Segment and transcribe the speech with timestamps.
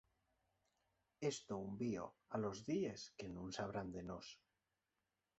[1.31, 4.27] Esto unvio a los díes que nun sabrán de nós.